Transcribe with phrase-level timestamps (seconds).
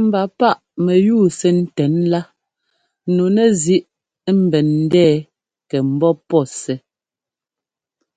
[0.00, 2.20] Mba páꞌ mɛyúu sɛ ńtɛn lá
[3.14, 3.86] nu nɛzíꞌ
[4.42, 5.14] ḿbɛn ńdɛɛ
[5.68, 6.76] kɛ ḿbɔ́ pɔ́ sɛ́.